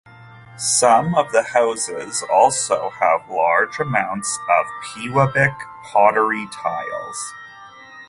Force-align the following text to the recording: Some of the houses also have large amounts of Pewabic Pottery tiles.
Some 0.57 1.13
of 1.13 1.31
the 1.31 1.43
houses 1.43 2.23
also 2.23 2.89
have 2.99 3.29
large 3.29 3.79
amounts 3.79 4.35
of 4.49 4.65
Pewabic 4.83 5.55
Pottery 5.91 6.47
tiles. 6.51 7.33